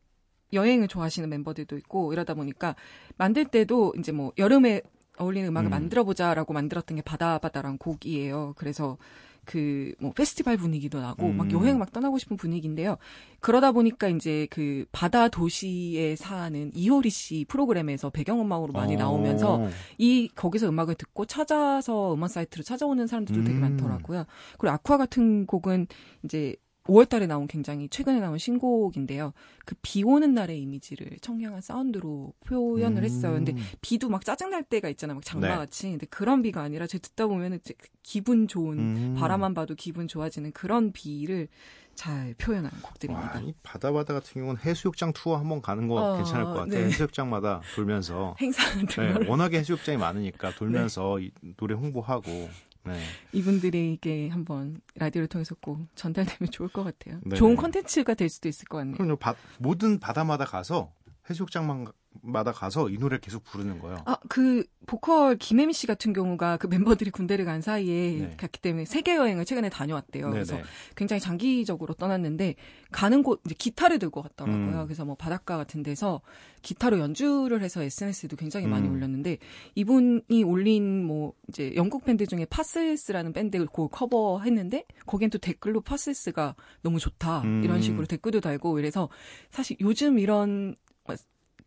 여행을 0.51 0.87
좋아하시는 0.87 1.29
멤버들도 1.29 1.77
있고 1.77 2.11
이러다 2.11 2.33
보니까 2.33 2.75
만들 3.17 3.45
때도 3.45 3.93
이제 3.99 4.11
뭐 4.11 4.33
여름에 4.37 4.81
어울리는 5.17 5.47
음악을 5.47 5.69
음. 5.69 5.71
만들어 5.71 6.03
보자라고 6.03 6.53
만들었던 6.53 6.97
게 6.97 7.01
바다 7.01 7.37
바다란 7.37 7.77
곡이에요. 7.77 8.53
그래서 8.57 8.97
그 9.45 9.95
뭐 9.99 10.11
페스티벌 10.11 10.57
분위기도 10.57 10.99
나고 10.99 11.27
음. 11.27 11.37
막 11.37 11.51
여행 11.51 11.79
막 11.79 11.91
떠나고 11.91 12.17
싶은 12.17 12.37
분위기인데요. 12.37 12.97
그러다 13.39 13.71
보니까 13.71 14.07
이제 14.09 14.47
그 14.49 14.85
바다 14.91 15.27
도시에 15.27 16.15
사는 16.15 16.71
이효리 16.73 17.09
씨 17.09 17.45
프로그램에서 17.47 18.09
배경음악으로 18.09 18.73
많이 18.73 18.95
어. 18.95 18.99
나오면서 18.99 19.67
이 19.97 20.29
거기서 20.35 20.69
음악을 20.69 20.95
듣고 20.95 21.25
찾아서 21.25 22.13
음원 22.13 22.29
사이트로 22.29 22.63
찾아오는 22.63 23.07
사람들도 23.07 23.43
되게 23.43 23.57
음. 23.57 23.61
많더라고요. 23.61 24.25
그리고 24.57 24.73
아쿠아 24.73 24.97
같은 24.97 25.45
곡은 25.45 25.87
이제 26.23 26.55
5월달에 26.85 27.27
나온 27.27 27.47
굉장히 27.47 27.89
최근에 27.89 28.19
나온 28.19 28.37
신곡인데요. 28.37 29.33
그 29.65 29.75
비 29.81 30.03
오는 30.03 30.33
날의 30.33 30.59
이미지를 30.61 31.17
청량한 31.21 31.61
사운드로 31.61 32.33
표현을 32.45 33.03
했어요. 33.03 33.33
근데 33.33 33.51
음. 33.53 33.57
비도 33.81 34.09
막 34.09 34.25
짜증날 34.25 34.63
때가 34.63 34.89
있잖아요. 34.89 35.15
막 35.15 35.23
네. 35.23 35.29
장마같이. 35.29 35.89
근데 35.89 36.05
그런 36.07 36.41
비가 36.41 36.61
아니라 36.61 36.87
제 36.87 36.97
듣다 36.97 37.27
보면은 37.27 37.59
이제 37.61 37.73
기분 38.03 38.47
좋은 38.47 38.79
음. 38.79 39.15
바라만 39.17 39.53
봐도 39.53 39.75
기분 39.75 40.07
좋아지는 40.07 40.51
그런 40.53 40.91
비를 40.91 41.47
잘 41.95 42.33
표현한 42.37 42.71
와, 42.73 42.79
곡들입니다. 42.89 43.39
이 43.41 43.53
바다 43.63 43.91
바다 43.91 44.13
같은 44.13 44.33
경우는 44.41 44.59
해수욕장 44.61 45.13
투어 45.13 45.37
한번 45.37 45.61
가는 45.61 45.87
거 45.87 45.95
어, 45.95 46.17
괜찮을 46.17 46.45
것 46.45 46.53
같아요. 46.53 46.81
네. 46.81 46.85
해수욕장마다 46.87 47.61
돌면서. 47.75 48.35
행사 48.41 48.63
네, 48.75 49.13
걸 49.13 49.27
워낙에 49.27 49.59
해수욕장이 49.59 49.97
많으니까 49.97 50.53
돌면서 50.55 51.19
이 51.19 51.31
노래 51.57 51.73
홍보하고. 51.75 52.49
네. 52.85 52.99
이분들에게 53.33 54.29
한번 54.29 54.79
라디오를 54.95 55.27
통해서 55.27 55.55
꼭 55.61 55.87
전달되면 55.95 56.51
좋을 56.51 56.69
것 56.69 56.83
같아요. 56.83 57.19
네. 57.25 57.35
좋은 57.35 57.55
컨텐츠가 57.55 58.13
될 58.13 58.29
수도 58.29 58.47
있을 58.49 58.67
것 58.67 58.77
같네요. 58.79 58.95
그럼요. 58.95 59.15
바- 59.17 59.35
모든 59.59 59.99
바다마다 59.99 60.45
가서 60.45 60.91
해수욕장마다 61.29 62.51
가서 62.53 62.89
이 62.89 62.97
노래를 62.97 63.19
계속 63.19 63.43
부르는 63.43 63.79
거예요. 63.79 64.01
아, 64.05 64.17
그 64.29 64.63
보컬 64.85 65.37
김혜미 65.37 65.73
씨 65.73 65.87
같은 65.87 66.13
경우가 66.13 66.57
그 66.57 66.67
멤버들이 66.67 67.09
군대를 67.09 67.45
간 67.45 67.61
사이에 67.61 68.11
네. 68.19 68.37
갔기 68.37 68.61
때문에 68.61 68.85
세계 68.85 69.15
여행을 69.15 69.45
최근에 69.45 69.69
다녀왔대요. 69.69 70.29
그래서 70.29 70.55
네네. 70.55 70.67
굉장히 70.95 71.19
장기적으로 71.19 71.95
떠났는데 71.95 72.55
가는 72.91 73.23
곳 73.23 73.41
이제 73.45 73.55
기타를 73.57 73.99
들고 73.99 74.21
갔더라고요. 74.21 74.81
음. 74.81 74.85
그래서 74.85 75.03
뭐 75.05 75.15
바닷가 75.15 75.57
같은 75.57 75.81
데서 75.81 76.21
기타로 76.61 76.99
연주를 76.99 77.61
해서 77.61 77.81
SNS에도 77.81 78.35
굉장히 78.35 78.67
많이 78.67 78.87
음. 78.87 78.93
올렸는데 78.93 79.37
이분이 79.73 80.43
올린 80.43 81.03
뭐 81.03 81.33
이제 81.49 81.73
영국 81.75 82.05
밴드 82.05 82.25
중에 82.27 82.45
파슬스라는 82.45 83.33
밴드를 83.33 83.65
곡 83.65 83.91
커버했는데 83.91 84.85
거기엔 85.05 85.31
또 85.31 85.37
댓글로 85.39 85.81
파슬스가 85.81 86.55
너무 86.81 86.99
좋다 86.99 87.41
음. 87.41 87.63
이런 87.63 87.81
식으로 87.81 88.05
댓글도 88.05 88.41
달고 88.41 88.77
이래서 88.79 89.09
사실 89.49 89.77
요즘 89.79 90.19
이런 90.19 90.75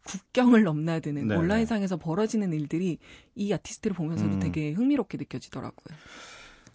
국경을 0.09 0.63
넘나드는 0.65 1.29
네네. 1.29 1.39
온라인상에서 1.39 1.99
벌어지는 1.99 2.53
일들이 2.53 2.99
이 3.35 3.53
아티스트를 3.53 3.95
보면서도 3.95 4.35
음. 4.35 4.41
되게 4.41 4.73
흥미롭게 4.73 5.19
느껴지더라고요. 5.19 5.97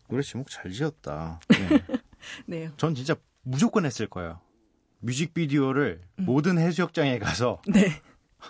노래 0.08 0.22
제목 0.22 0.50
잘 0.50 0.72
지었다. 0.72 1.40
네. 1.50 1.84
네. 2.46 2.72
전 2.78 2.94
진짜 2.94 3.16
무조건 3.42 3.86
했을 3.86 4.08
거예요. 4.08 4.40
뮤직비디오를 5.00 6.02
음. 6.20 6.25
모든 6.25 6.58
해수욕장에 6.58 7.18
가서 7.20 7.62
네. 7.68 8.02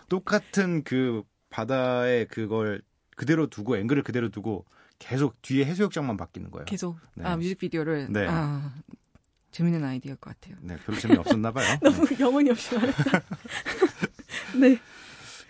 똑같은 0.10 0.84
그 0.84 1.24
바다에 1.50 2.26
그걸 2.26 2.82
그대로 3.16 3.48
두고 3.48 3.78
앵글을 3.78 4.04
그대로 4.04 4.30
두고 4.30 4.66
계속 5.00 5.42
뒤에 5.42 5.66
해수욕장만 5.66 6.18
바뀌는 6.18 6.52
거예요. 6.52 6.66
계속 6.66 6.98
네. 7.16 7.26
아 7.26 7.38
뮤직비디오를 7.38 8.08
네. 8.12 8.28
아 8.28 8.74
재밌는 9.52 9.84
아이디어일 9.84 10.18
것 10.18 10.32
같아요. 10.32 10.58
네, 10.62 10.76
별로 10.84 11.00
재미없었나 11.00 11.52
봐요. 11.52 11.78
네. 11.82 11.90
너무 11.90 12.08
영혼이 12.20 12.50
없이 12.50 12.76
말했다. 12.76 13.22
네. 14.60 14.80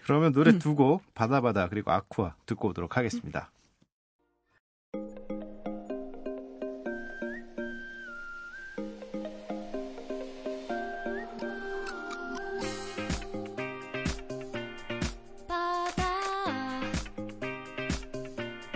그러면 0.03 0.33
노래 0.33 0.51
음. 0.51 0.60
두곡 0.60 1.01
바다바다 1.13 1.69
그리고 1.69 1.91
아쿠아 1.91 2.36
듣고 2.45 2.69
오도록 2.69 2.98
하겠습니다. 2.98 3.50
바다 15.48 16.81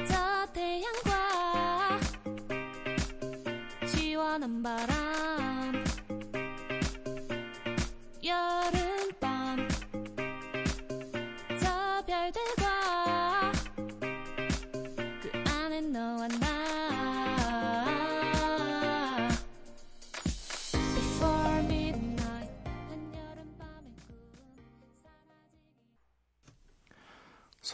저 0.07 0.53
태양과 0.53 1.99
시원한 3.87 4.63
바람 4.63 4.96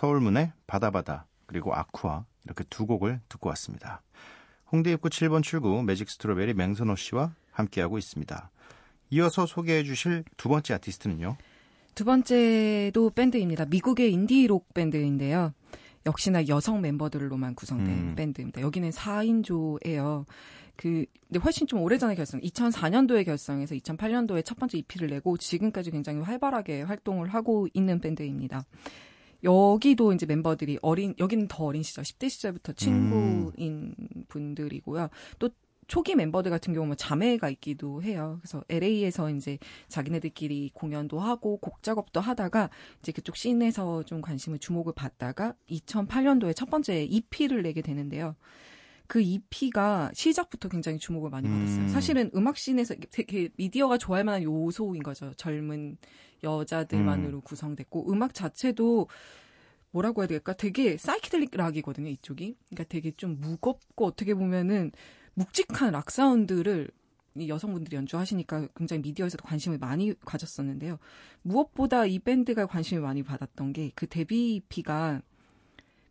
서울문의 0.03 0.51
바다바다 0.67 1.27
그리고 1.45 1.73
아쿠아 1.73 2.25
이렇게 2.43 2.65
두 2.69 2.85
곡을 2.85 3.21
듣고 3.29 3.47
왔습니다. 3.49 4.01
홍대 4.69 4.91
입구 4.91 5.07
7번 5.07 5.43
출구 5.43 5.81
매직 5.81 6.09
스트로베리 6.09 6.55
맹선호 6.55 6.97
씨와 6.97 7.33
함께하고 7.51 7.97
있습니다. 7.97 8.51
이어서 9.11 9.45
소개해 9.45 9.85
주실 9.85 10.25
두 10.35 10.49
번째 10.49 10.73
아티스트는요. 10.73 11.37
두 11.95 12.03
번째도 12.03 13.11
밴드입니다. 13.11 13.63
미국의 13.63 14.11
인디록 14.11 14.73
밴드인데요. 14.73 15.53
역시나 16.05 16.49
여성 16.49 16.81
멤버들로만 16.81 17.55
구성된 17.55 17.87
음. 17.87 18.15
밴드입니다. 18.17 18.59
여기는 18.59 18.89
4인조예요. 18.89 20.25
그, 20.75 21.05
근데 21.29 21.39
훨씬 21.39 21.65
좀 21.65 21.79
오래전에 21.81 22.15
결성, 22.15 22.41
2004년도에 22.41 23.23
결성해서 23.23 23.75
2008년도에 23.75 24.43
첫 24.43 24.57
번째 24.57 24.79
EP를 24.79 25.07
내고 25.07 25.37
지금까지 25.37 25.91
굉장히 25.91 26.19
활발하게 26.19 26.81
활동을 26.81 27.29
하고 27.29 27.69
있는 27.73 28.01
밴드입니다. 28.01 28.65
여기도 29.43 30.13
이제 30.13 30.25
멤버들이 30.25 30.79
어린, 30.81 31.13
여기는 31.19 31.47
더 31.47 31.65
어린 31.65 31.83
시절, 31.83 32.03
10대 32.03 32.29
시절부터 32.29 32.73
친구인 32.73 33.95
분들이고요. 34.29 35.09
또 35.39 35.49
초기 35.87 36.15
멤버들 36.15 36.49
같은 36.49 36.73
경우는 36.73 36.95
자매가 36.97 37.49
있기도 37.49 38.01
해요. 38.01 38.39
그래서 38.41 38.63
LA에서 38.69 39.29
이제 39.29 39.57
자기네들끼리 39.89 40.71
공연도 40.73 41.19
하고 41.19 41.57
곡 41.57 41.83
작업도 41.83 42.19
하다가 42.19 42.69
이제 42.99 43.11
그쪽 43.11 43.35
씬에서 43.35 44.03
좀 44.03 44.21
관심을 44.21 44.59
주목을 44.59 44.93
받다가 44.93 45.55
2008년도에 45.69 46.55
첫 46.55 46.69
번째 46.69 47.03
EP를 47.03 47.63
내게 47.63 47.81
되는데요. 47.81 48.35
그 49.07 49.21
EP가 49.21 50.11
시작부터 50.13 50.69
굉장히 50.69 50.97
주목을 50.97 51.29
많이 51.29 51.47
받았어요. 51.47 51.81
음. 51.83 51.87
사실은 51.89 52.31
음악 52.35 52.57
씬에서 52.57 52.95
되게 53.11 53.49
미디어가 53.57 53.97
좋아할 53.97 54.23
만한 54.23 54.43
요소인 54.43 55.03
거죠. 55.03 55.33
젊은 55.35 55.97
여자들만으로 56.43 57.41
구성됐고 57.41 58.11
음악 58.11 58.33
자체도 58.33 59.07
뭐라고 59.91 60.21
해야 60.21 60.27
될까? 60.27 60.53
되게 60.53 60.97
사이키델릭 60.97 61.55
락이거든요, 61.55 62.09
이쪽이. 62.09 62.57
그러니까 62.69 62.83
되게 62.89 63.11
좀 63.11 63.39
무겁고 63.39 64.05
어떻게 64.05 64.33
보면은 64.33 64.91
묵직한 65.35 65.91
락 65.91 66.11
사운드를 66.11 66.89
이 67.35 67.49
여성분들이 67.49 67.95
연주하시니까 67.97 68.67
굉장히 68.75 69.01
미디어에서도 69.01 69.43
관심을 69.43 69.79
많이 69.79 70.13
가졌었는데요. 70.25 70.99
무엇보다 71.41 72.05
이 72.05 72.19
밴드가 72.19 72.67
관심을 72.67 73.01
많이 73.01 73.23
받았던 73.23 73.73
게 73.73 73.91
그 73.95 74.07
데뷔 74.07 74.55
EP가 74.55 75.21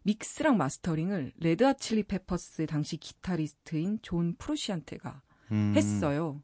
믹스랑 0.05 0.57
마스터링을 0.57 1.33
레드 1.39 1.61
핫 1.61 1.75
칠리 1.75 2.05
페퍼스의 2.05 2.67
당시 2.67 2.97
기타리스트인 2.97 4.01
존 4.03 4.35
프루시안테가 4.37 5.23
음. 5.53 5.73
했어요. 5.77 6.43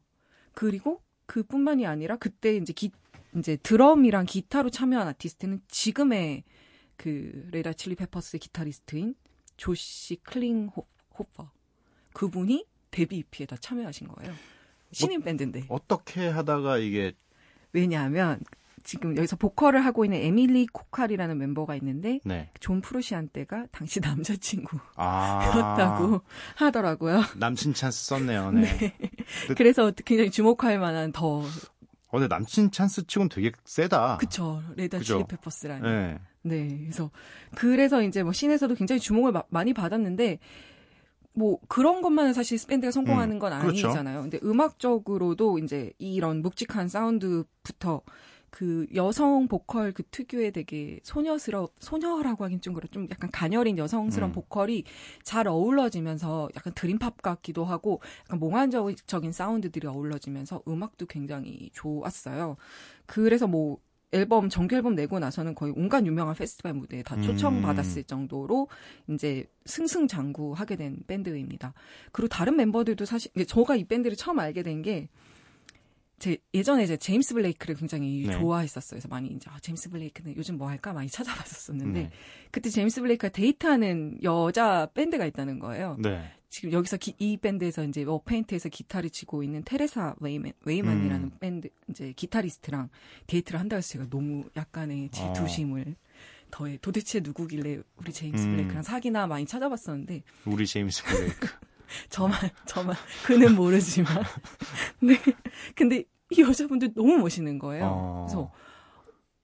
그리고 0.53 1.01
그뿐만이 1.25 1.85
아니라 1.85 2.15
그때 2.17 2.55
이제 2.55 2.71
기 2.73 2.91
이제 3.39 3.57
드럼이랑 3.57 4.25
기타로 4.25 4.69
참여한 4.69 5.07
아티스트는 5.09 5.61
지금의 5.67 6.43
그 6.97 7.47
레드 7.51 7.65
핫 7.65 7.73
칠리 7.73 7.95
페퍼스의 7.95 8.39
기타리스트인 8.39 9.15
조시 9.57 10.17
클링호퍼 10.23 11.51
그분이 12.13 12.65
데뷔 12.91 13.17
EP에 13.17 13.45
다 13.45 13.55
참여하신 13.59 14.07
거예요. 14.07 14.33
신인 14.91 15.21
밴드인데 15.21 15.65
어떻게 15.69 16.27
하다가 16.27 16.77
이게 16.77 17.13
왜냐하면 17.73 18.39
지금 18.83 19.15
여기서 19.15 19.35
보컬을 19.35 19.85
하고 19.85 20.05
있는 20.05 20.19
에밀리 20.19 20.65
코칼이라는 20.67 21.37
멤버가 21.37 21.75
있는데 21.75 22.19
네. 22.23 22.49
존 22.59 22.81
프루시안테가 22.81 23.67
당시 23.71 23.99
남자친구 24.01 24.77
였다고 24.77 26.15
아. 26.15 26.21
하더라고요. 26.55 27.21
남친 27.37 27.73
찬스 27.75 28.05
썼네요. 28.07 28.51
네. 28.59 28.93
그- 29.47 29.55
그래서 29.55 29.91
굉장히 29.91 30.31
주목할 30.31 30.79
만한 30.79 31.11
더 31.11 31.43
어, 32.09 32.17
근데 32.19 32.27
남친 32.27 32.71
찬스 32.71 33.07
치곤 33.07 33.29
되게 33.29 33.51
세다. 33.65 34.17
그쵸 34.17 34.61
레드 34.75 34.90
핫 34.90 34.99
칠리 34.99 35.23
페퍼스라는 35.27 35.81
네. 35.83 36.19
네, 36.41 36.77
그래서 36.81 37.11
그래서 37.55 38.01
이제 38.01 38.23
뭐 38.23 38.31
씬에서도 38.31 38.73
굉장히 38.75 38.99
주목을 38.99 39.31
마- 39.31 39.43
많이 39.49 39.73
받았는데 39.73 40.39
뭐 41.33 41.59
그런 41.67 42.01
것만은 42.01 42.33
사실 42.33 42.57
밴드가 42.67 42.91
성공하는 42.91 43.35
음, 43.35 43.39
건 43.39 43.59
그렇죠. 43.59 43.87
아니잖아요. 43.87 44.21
근데 44.21 44.39
음악적으로도 44.43 45.59
이제 45.59 45.91
이런 45.99 46.41
묵직한 46.41 46.87
사운드부터 46.89 48.01
그 48.49 48.87
여성 48.95 49.47
보컬 49.47 49.91
그 49.91 50.03
특유의 50.03 50.51
되게 50.51 50.99
소녀스러 51.03 51.69
소녀라고 51.79 52.43
하긴 52.43 52.61
좀 52.61 52.73
그래 52.73 52.87
좀 52.91 53.07
약간 53.11 53.29
가녀린 53.31 53.77
여성스러운 53.77 54.31
음. 54.31 54.33
보컬이 54.33 54.83
잘 55.23 55.47
어우러지면서 55.47 56.49
약간 56.55 56.73
dream 56.73 57.03
pop 57.03 57.21
같기도 57.21 57.65
하고 57.65 58.01
약간 58.25 58.39
몽환적인 58.39 59.31
사운드들이 59.31 59.87
어우러지면서 59.87 60.63
음악도 60.67 61.05
굉장히 61.05 61.69
좋았어요. 61.73 62.57
그래서 63.05 63.47
뭐 63.47 63.77
앨범 64.11 64.49
정규 64.49 64.75
앨범 64.75 64.95
내고 64.95 65.19
나서는 65.19 65.53
거의 65.53 65.73
온갖 65.75 66.05
유명한 66.05 66.35
페스티벌 66.35 66.73
무대에 66.73 67.03
다 67.03 67.15
음. 67.15 67.21
초청받았을 67.21 68.03
정도로 68.05 68.67
이제 69.09 69.45
승승장구하게 69.65 70.75
된 70.77 70.97
밴드입니다. 71.05 71.73
그리고 72.11 72.27
다른 72.27 72.55
멤버들도 72.55 73.05
사실 73.05 73.31
저가 73.45 73.75
이 73.75 73.83
밴드를 73.83 74.17
처음 74.17 74.39
알게 74.39 74.63
된게 74.63 75.09
제 76.19 76.37
예전에 76.53 76.83
이제 76.83 76.97
제임스 76.97 77.33
블레이크를 77.33 77.75
굉장히 77.75 78.25
네. 78.27 78.33
좋아했었어요. 78.33 78.97
그래서 78.97 79.07
많이 79.07 79.29
이제 79.29 79.49
아, 79.49 79.59
제임스 79.59 79.89
블레이크는 79.89 80.35
요즘 80.35 80.57
뭐 80.57 80.67
할까 80.69 80.93
많이 80.93 81.09
찾아봤었었는데 81.09 82.01
네. 82.01 82.11
그때 82.51 82.69
제임스 82.69 83.01
블레이크가 83.01 83.29
데이트하는 83.31 84.19
여자 84.23 84.87
밴드가 84.93 85.25
있다는 85.25 85.59
거예요. 85.59 85.95
네. 85.99 86.31
지금 86.49 86.71
여기서 86.71 86.97
기- 86.97 87.15
이 87.19 87.37
밴드에서 87.37 87.83
이제 87.83 88.03
워페인트에서 88.03 88.69
기타를 88.69 89.11
치고 89.11 89.43
있는 89.43 89.63
테레사 89.63 90.15
웨이맨, 90.19 90.53
웨이만이라는 90.65 91.25
음. 91.25 91.31
밴드 91.39 91.69
이제 91.89 92.11
기타리스트랑 92.13 92.89
데이트를 93.27 93.59
한다 93.59 93.75
해서 93.75 93.89
제가 93.89 94.07
너무 94.09 94.43
약간의 94.57 95.09
질투심을 95.11 95.95
더해 96.51 96.79
도대체 96.81 97.19
누구길래 97.19 97.79
우리 97.97 98.11
제임스 98.11 98.45
음. 98.45 98.51
블레이크랑 98.55 98.81
사귀나 98.81 99.27
많이 99.27 99.45
찾아봤었는데 99.45 100.23
우리 100.45 100.65
제임스 100.65 101.03
블레이크. 101.05 101.47
저만 102.09 102.39
저만 102.65 102.95
그는 103.25 103.55
모르지만 103.55 104.23
네 105.01 105.17
근데 105.75 106.03
이 106.31 106.41
여자분들 106.41 106.93
너무 106.93 107.17
멋있는 107.17 107.57
거예요. 107.59 107.85
어. 107.85 108.25
그래서 108.27 108.51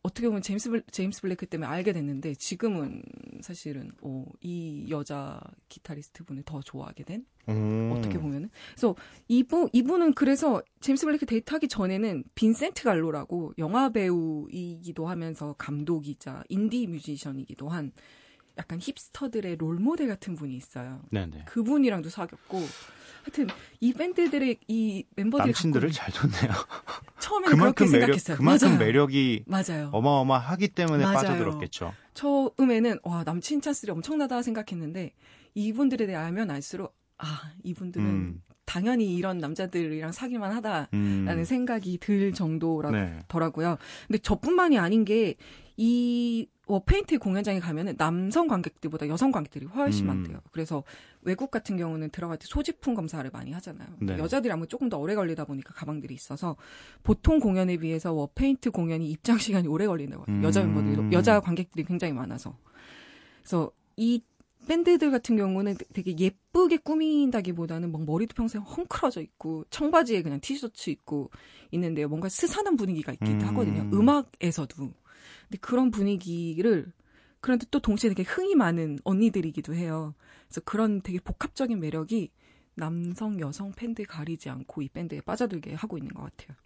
어떻게 0.05 0.27
보면 0.27 0.43
제임스 0.43 0.69
블, 0.69 0.83
제임스 0.91 1.21
블레이크 1.21 1.47
때문에 1.47 1.67
알게 1.67 1.91
됐는데 1.91 2.35
지금은 2.35 3.01
사실은 3.41 3.91
어, 4.03 4.23
이 4.39 4.85
여자 4.91 5.41
기타리스트 5.67 6.23
분을 6.25 6.43
더 6.45 6.61
좋아하게 6.61 7.03
된 7.05 7.25
음. 7.49 7.91
어떻게 7.91 8.19
보면은 8.19 8.51
그래서 8.73 8.95
이분 9.27 9.67
이분은 9.73 10.13
그래서 10.13 10.61
제임스 10.81 11.07
블레이크 11.07 11.25
데이트하기 11.25 11.69
전에는 11.69 12.23
빈센트 12.35 12.83
갈로라고 12.83 13.53
영화 13.57 13.89
배우이기도 13.89 15.07
하면서 15.07 15.55
감독이자 15.57 16.43
인디 16.49 16.85
뮤지션이기도 16.85 17.69
한 17.69 17.91
약간 18.57 18.79
힙스터들의 18.81 19.57
롤 19.57 19.77
모델 19.77 20.07
같은 20.07 20.35
분이 20.35 20.55
있어요. 20.55 21.01
네네. 21.11 21.45
그분이랑도 21.45 22.09
사귀었고 22.09 22.57
하여튼 23.23 23.47
이 23.79 23.91
밴드들의 23.93 24.57
이 24.67 25.03
멤버들이 25.15 25.47
남친들을 25.47 25.91
잘 25.91 26.11
뒀네요. 26.11 26.51
처음에는 27.19 27.51
그만큼 27.51 27.87
그렇게 27.87 27.91
매력, 27.91 28.05
생각했어요. 28.19 28.37
그만큼 28.37 28.67
맞아요. 28.69 28.79
매력이 28.79 29.43
맞아요. 29.47 29.89
어마어마하기 29.93 30.67
때문에 30.69 31.03
맞아요. 31.03 31.15
빠져들었겠죠. 31.15 31.93
처음에는 32.13 32.99
와 33.03 33.23
남친 33.23 33.61
찬스이 33.61 33.89
엄청나다 33.89 34.41
생각했는데 34.41 35.13
이분들에 35.55 36.05
대해 36.05 36.17
알면 36.17 36.51
알수록 36.51 36.95
아 37.17 37.51
이분들은 37.63 38.05
음. 38.05 38.41
당연히 38.65 39.15
이런 39.15 39.37
남자들이랑 39.39 40.11
사귈만 40.11 40.51
하다라는 40.53 40.89
음. 40.93 41.43
생각이 41.43 41.97
들 41.99 42.33
정도라더라고요. 42.33 43.69
네. 43.71 43.77
근데 44.07 44.17
저뿐만이 44.19 44.77
아닌 44.77 45.03
게 45.03 45.35
이 45.77 46.47
워페인트 46.67 47.17
공연장에 47.19 47.59
가면은 47.59 47.95
남성 47.97 48.47
관객들보다 48.47 49.07
여성 49.07 49.31
관객들이 49.31 49.65
훨씬 49.65 50.05
음. 50.05 50.07
많대요. 50.07 50.39
그래서 50.51 50.83
외국 51.21 51.51
같은 51.51 51.77
경우는 51.77 52.09
들어갈 52.09 52.37
때 52.37 52.45
소지품 52.47 52.95
검사를 52.95 53.29
많이 53.31 53.51
하잖아요. 53.51 53.87
네. 53.99 54.17
여자들이 54.17 54.51
아무 54.51 54.67
조금 54.67 54.89
더 54.89 54.97
오래 54.97 55.15
걸리다 55.15 55.45
보니까 55.45 55.73
가방들이 55.73 56.13
있어서 56.13 56.55
보통 57.03 57.39
공연에 57.39 57.77
비해서 57.77 58.13
워페인트 58.13 58.71
공연이 58.71 59.09
입장 59.09 59.37
시간이 59.37 59.67
오래 59.67 59.85
걸린다고 59.85 60.25
해요. 60.27 60.41
여자 60.43 60.63
음. 60.63 60.73
멤버들이 60.73 61.15
여자 61.15 61.39
관객들이 61.39 61.83
굉장히 61.83 62.13
많아서. 62.13 62.57
그래서 63.41 63.71
이 63.97 64.21
밴드들 64.67 65.11
같은 65.11 65.37
경우는 65.37 65.75
되게 65.93 66.17
예쁘게 66.17 66.77
꾸민다기보다는 66.77 67.91
막 67.91 68.03
머리도 68.03 68.33
평소에 68.33 68.61
헝클어져 68.61 69.21
있고 69.21 69.63
청바지에 69.69 70.23
그냥 70.23 70.39
티셔츠 70.39 70.89
입고 70.89 71.29
있는데요. 71.71 72.07
뭔가 72.07 72.29
스산한 72.29 72.75
분위기가 72.75 73.13
있기도 73.13 73.31
음. 73.31 73.41
하거든요. 73.41 73.89
음악에서도. 73.93 74.91
근데 75.47 75.57
그런 75.59 75.91
분위기를 75.91 76.91
그런데 77.39 77.65
또 77.69 77.79
동시에 77.79 78.09
되게 78.09 78.23
흥이 78.23 78.55
많은 78.55 78.97
언니들이기도 79.03 79.75
해요. 79.75 80.15
그래서 80.47 80.61
그런 80.61 81.01
되게 81.01 81.19
복합적인 81.19 81.79
매력이 81.79 82.31
남성, 82.73 83.39
여성 83.39 83.71
팬들 83.71 84.05
가리지 84.05 84.49
않고 84.49 84.81
이 84.81 84.89
밴드에 84.89 85.21
빠져들게 85.21 85.75
하고 85.75 85.97
있는 85.97 86.13
것 86.13 86.23
같아요. 86.23 86.57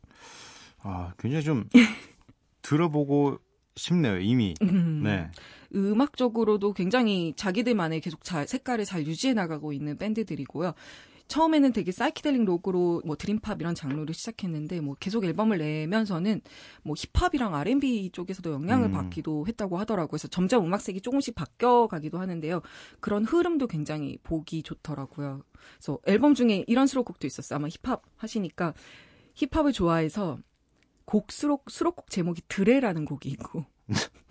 아, 0.80 1.13
굉장히 1.18 1.44
좀 1.44 1.70
들어보고 2.62 3.39
싶네요, 3.76 4.20
이미. 4.20 4.54
음. 4.62 5.04
네. 5.04 5.30
음악적으로도 5.74 6.74
굉장히 6.74 7.34
자기들만의 7.36 8.02
계속 8.02 8.24
잘, 8.24 8.48
색깔을 8.48 8.86
잘 8.86 9.06
유지해 9.06 9.34
나가고 9.34 9.74
있는 9.74 9.98
밴드들이고요. 9.98 10.74
처음에는 11.30 11.72
되게 11.74 11.92
사이키델릭 11.92 12.44
록으로 12.44 13.02
뭐 13.06 13.15
드림팝 13.15 13.62
이런 13.62 13.76
장르를 13.76 14.13
시작했는데 14.13 14.82
뭐 14.82 14.96
계속 15.00 15.24
앨범을 15.24 15.60
내면서는 15.60 16.42
뭐 16.84 16.96
힙합이랑 16.98 17.56
R&B 17.56 18.10
쪽에서도 18.12 18.52
영향을 18.52 18.88
음. 18.88 18.92
받기도 18.92 19.46
했다고 19.48 19.78
하더라고요. 19.78 20.10
그래서 20.10 20.28
점점 20.28 20.65
음악색이 20.65 21.02
조금씩 21.02 21.36
바뀌어 21.36 21.88
가기도 21.88 22.20
하는데요. 22.20 22.62
그런 23.00 23.24
흐름도 23.26 23.68
굉장히 23.68 24.18
보기 24.24 24.63
좋더라고요. 24.63 25.44
그래서 25.78 26.00
앨범 26.08 26.34
중에 26.34 26.65
이런 26.68 26.88
수록곡도 26.88 27.28
있었어요. 27.28 27.58
아마 27.58 27.68
힙합 27.70 28.02
하시니까 28.18 28.74
힙합을 29.36 29.72
좋아해서 29.72 30.39
곡 31.06 31.32
수록 31.32 31.70
수록곡 31.70 32.10
제목이 32.10 32.42
드레라는 32.48 33.06
곡이 33.06 33.30
있고 33.30 33.65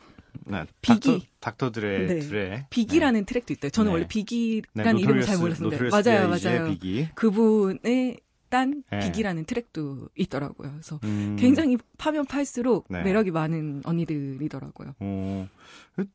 네. 0.51 0.65
비기. 0.81 1.01
닥터, 1.11 1.27
닥터 1.41 1.71
들의 1.73 2.07
네. 2.07 2.19
드레. 2.21 2.67
비기라는 2.71 3.25
트랙도 3.25 3.53
있어요. 3.55 3.71
저는 3.71 3.91
네. 3.91 3.93
원래 3.93 4.05
네, 4.05 4.09
비기라는 4.09 4.99
이름을 4.99 5.23
잘 5.23 5.39
몰랐는데 5.39 5.89
맞아요, 5.91 6.29
맞아요. 6.29 6.69
비기. 6.71 7.09
그분의 7.15 8.21
딴 8.49 8.83
네. 8.91 9.01
Biggy라는 9.01 9.45
트랙도 9.45 10.09
있더라고요. 10.17 10.71
그래서 10.73 10.99
음. 11.05 11.37
굉장히 11.39 11.77
파면 11.99 12.25
팔수록 12.27 12.87
네. 12.89 13.03
매력이 13.03 13.31
많은 13.31 13.83
언니들이더라고요. 13.85 14.95
어, 15.01 15.49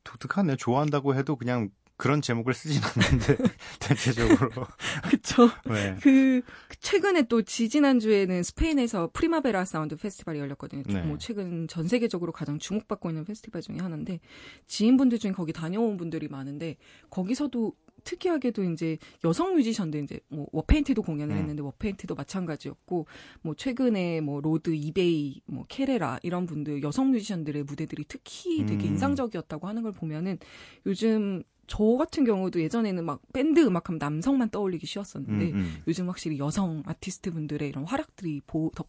독특하네. 0.03 0.55
좋아한다고 0.55 1.15
해도 1.15 1.35
그냥 1.35 1.69
그런 1.95 2.21
제목을 2.21 2.53
쓰진 2.53 2.81
않는데, 2.83 3.37
대체적으로. 3.79 4.49
그쵸? 5.09 5.49
네. 5.65 5.95
그 6.01 6.41
최근에 6.79 7.23
또 7.23 7.41
지지난 7.41 7.99
주에는 7.99 8.43
스페인에서 8.43 9.11
프리마베라 9.13 9.65
사운드 9.65 9.95
페스티벌이 9.95 10.39
열렸거든요. 10.39 10.83
네. 10.87 11.01
뭐 11.03 11.17
최근 11.17 11.67
전 11.67 11.87
세계적으로 11.87 12.31
가장 12.31 12.59
주목받고 12.59 13.09
있는 13.09 13.25
페스티벌 13.25 13.61
중에 13.61 13.77
하나인데 13.77 14.19
지인분들 14.67 15.19
중에 15.19 15.31
거기 15.31 15.53
다녀온 15.53 15.97
분들이 15.97 16.27
많은데 16.27 16.77
거기서도 17.09 17.73
특이하게도 18.03 18.63
이제 18.71 18.97
여성 19.23 19.55
뮤지션들 19.55 20.03
이제 20.03 20.19
뭐 20.27 20.47
워페인트도 20.51 21.01
공연을 21.01 21.35
음. 21.35 21.39
했는데 21.39 21.61
워페인트도 21.61 22.15
마찬가지였고 22.15 23.07
뭐 23.41 23.55
최근에 23.55 24.21
뭐 24.21 24.41
로드 24.41 24.73
이베이 24.73 25.41
뭐 25.45 25.65
켈렐라 25.67 26.19
이런 26.23 26.45
분들 26.45 26.83
여성 26.83 27.11
뮤지션들의 27.11 27.63
무대들이 27.63 28.05
특히 28.07 28.65
되게 28.65 28.87
음. 28.87 28.93
인상적이었다고 28.93 29.67
하는 29.67 29.83
걸 29.83 29.91
보면은 29.91 30.37
요즘 30.85 31.43
저 31.67 31.83
같은 31.97 32.25
경우도 32.25 32.61
예전에는 32.61 33.05
막 33.05 33.21
밴드 33.33 33.59
음악하면 33.65 33.99
남성만 33.99 34.49
떠올리기 34.49 34.85
쉬웠었는데 34.85 35.51
음, 35.51 35.55
음. 35.55 35.83
요즘 35.87 36.09
확실히 36.09 36.37
여성 36.37 36.83
아티스트 36.85 37.31
분들의 37.31 37.67
이런 37.67 37.85
활약들이 37.85 38.41
보, 38.45 38.71
더 38.75 38.85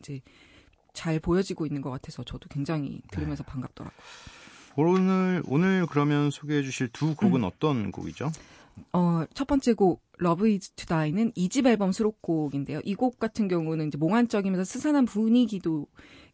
이제 0.00 0.20
잘 0.92 1.20
보여지고 1.20 1.66
있는 1.66 1.80
것 1.82 1.90
같아서 1.90 2.22
저도 2.24 2.48
굉장히 2.48 3.00
들으면서 3.10 3.42
네. 3.44 3.50
반갑더라고요. 3.52 4.00
오늘, 4.76 5.42
오늘 5.46 5.86
그러면 5.86 6.30
소개해 6.30 6.62
주실 6.62 6.88
두 6.88 7.08
음. 7.08 7.14
곡은 7.14 7.44
어떤 7.44 7.90
곡이죠? 7.90 8.30
어, 8.92 9.24
첫 9.34 9.46
번째 9.46 9.74
곡 9.74 10.02
Love 10.22 10.52
Is 10.54 10.70
To 10.70 10.86
Die는 10.86 11.32
2집 11.32 11.66
앨범 11.66 11.92
수록곡인데요. 11.92 12.80
이 12.84 12.94
곡 12.94 13.18
같은 13.18 13.48
경우는 13.48 13.88
이제 13.88 13.98
몽환적이면서 13.98 14.64
스산한 14.64 15.06
분위기도 15.06 15.86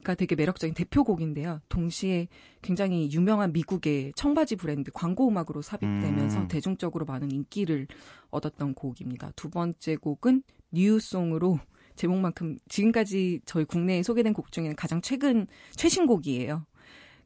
가 0.07 0.15
되게 0.15 0.37
매력적인 0.37 0.75
대표곡인데요. 0.75 1.61
동시에 1.69 2.29
굉장히 2.63 3.11
유명한 3.11 3.53
미국의 3.53 4.13
청바지 4.15 4.55
브랜드 4.55 4.93
광고 4.93 5.27
음악으로 5.27 5.63
삽입되면서 5.63 6.43
음. 6.43 6.49
대중적으로 6.49 7.05
많은 7.07 7.33
인기를 7.33 7.89
얻었던 8.31 8.75
곡입니다. 8.75 9.33
두 9.35 9.51
번째 9.51 9.97
곡은 9.97 10.45
뉴송으로 10.71 11.59
제목만큼 11.97 12.59
지금까지 12.69 13.41
저희 13.47 13.65
국내에 13.65 14.05
소개된 14.05 14.33
곡 14.33 14.53
중에는 14.53 14.77
가장 14.77 15.03
최근 15.03 15.49
최신 15.75 16.07
곡이에요. 16.07 16.65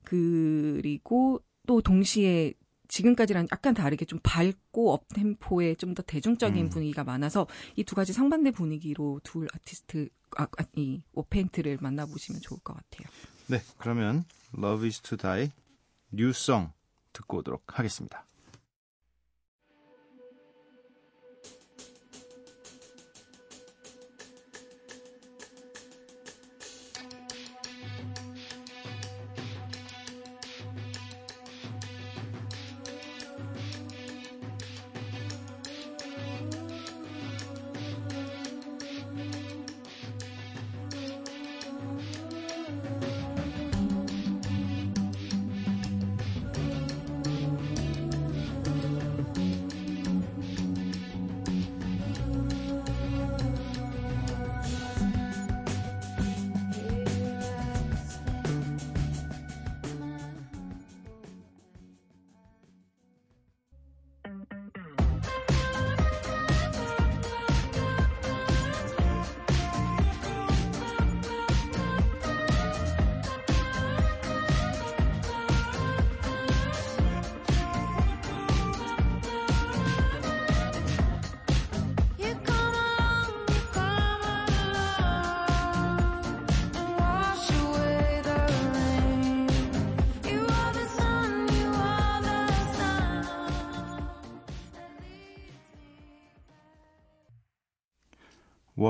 그리고 0.03 1.43
또 1.67 1.83
동시에 1.83 2.55
지금까지랑 2.89 3.49
약간 3.53 3.75
다르게 3.75 4.07
좀 4.07 4.19
밝고 4.23 4.93
업템포의 4.95 5.77
좀더 5.77 6.03
대중적인 6.03 6.65
음. 6.65 6.69
분위기가 6.71 7.05
많아서 7.05 7.47
이 7.77 7.85
두 7.85 7.95
가지 7.95 8.15
상반된 8.15 8.55
분위기로 8.55 9.21
둘 9.23 9.49
아티스트 9.55 10.09
아, 10.37 10.45
아, 10.45 10.65
이 10.75 11.03
오펜트를 11.13 11.79
만나보시면 11.81 12.41
좋을 12.41 12.61
것 12.61 12.75
같아요. 12.75 13.09
네, 13.49 13.63
그러면 13.79 14.25
Love 14.57 14.87
is 14.87 15.01
to 15.01 15.17
Die 15.17 15.51
뉴송 16.11 16.73
듣고 17.13 17.39
오도록 17.39 17.79
하겠습니다. 17.79 18.25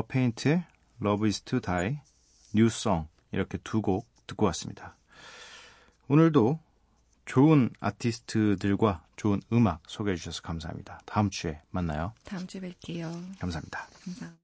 워 0.01 0.07
페인트의 0.07 0.65
Love 1.03 1.29
is 1.29 1.43
to 1.43 1.61
Die 1.61 1.99
뉴송 2.55 3.07
이렇게 3.33 3.59
두 3.59 3.83
곡 3.83 4.09
듣고 4.27 4.47
왔습니다. 4.47 4.97
오늘도 6.09 6.59
좋은 7.27 7.71
아티스트들과 7.81 9.05
좋은 9.17 9.41
음악 9.53 9.83
소개해 9.87 10.17
주셔서 10.17 10.41
감사합니다. 10.43 11.01
다음 11.05 11.29
주에 11.31 11.61
만나요. 11.71 12.15
다음 12.25 12.47
주에 12.47 12.61
뵐게요. 12.61 13.39
감사합니다. 13.39 13.89
감사합니다. 14.05 14.41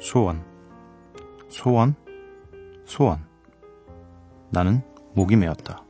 소원, 0.00 0.42
소원, 1.50 1.94
소원. 2.90 3.24
나는 4.50 4.82
목이 5.14 5.36
메었다. 5.36 5.82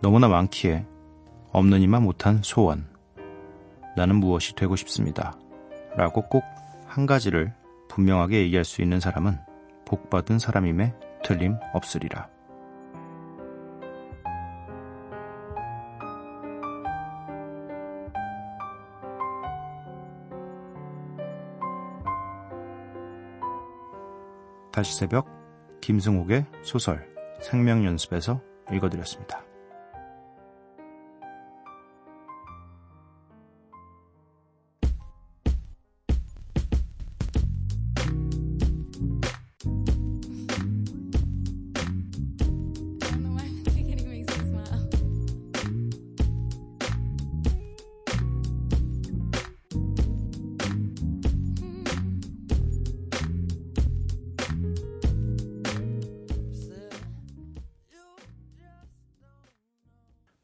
너무나 0.00 0.28
많기에 0.28 0.86
없는 1.52 1.80
이만 1.80 2.02
못한 2.02 2.40
소원. 2.42 2.86
나는 3.96 4.16
무엇이 4.16 4.54
되고 4.54 4.76
싶습니다. 4.76 5.36
라고 5.96 6.22
꼭 6.22 6.44
한 6.90 7.06
가지를 7.06 7.54
분명하게 7.88 8.42
얘기할 8.42 8.64
수 8.64 8.82
있는 8.82 8.98
사람은 8.98 9.38
복받은 9.84 10.40
사람임에 10.40 10.92
틀림없으리라. 11.22 12.28
다시 24.72 24.96
새벽 24.96 25.39
김승욱의 25.90 26.46
소설 26.62 27.04
생명연습에서 27.40 28.40
읽어드렸습니다. 28.72 29.39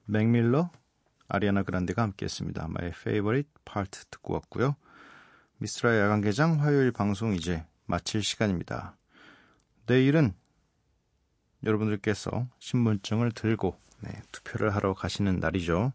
맥 0.06 0.30
밀러, 0.30 0.70
아리아나 1.28 1.62
그란데가 1.62 2.02
함께했습니다. 2.02 2.64
My 2.64 2.88
Favorite 2.88 3.50
Part 3.64 4.06
듣고 4.10 4.34
왔고요. 4.34 4.76
미쓰라 5.58 5.98
야간개장 5.98 6.62
화요일 6.62 6.92
방송 6.92 7.34
이제 7.34 7.64
마칠 7.86 8.22
시간입니다. 8.22 8.96
내일은 9.86 10.34
여러분들께서 11.64 12.48
신분증을 12.58 13.32
들고 13.32 13.78
네, 14.00 14.10
투표를 14.32 14.74
하러 14.74 14.94
가시는 14.94 15.40
날이죠. 15.40 15.92